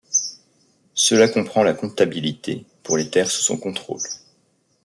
[0.95, 4.01] Cela comprend la comptabilité pour les terres sous son contrôle.